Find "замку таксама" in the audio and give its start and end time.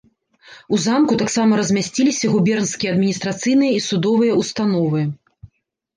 0.85-1.59